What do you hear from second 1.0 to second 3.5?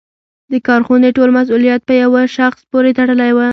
ټول مسوولیت په یوه شخص پورې تړلی و.